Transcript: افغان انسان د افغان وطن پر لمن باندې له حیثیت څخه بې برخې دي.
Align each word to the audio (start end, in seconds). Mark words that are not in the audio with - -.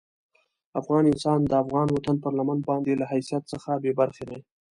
افغان 0.79 1.03
انسان 1.11 1.39
د 1.45 1.51
افغان 1.63 1.87
وطن 1.91 2.15
پر 2.23 2.31
لمن 2.39 2.59
باندې 2.69 2.91
له 3.01 3.05
حیثیت 3.11 3.43
څخه 3.53 3.69
بې 3.83 3.91
برخې 3.99 4.23
دي. 4.29 4.39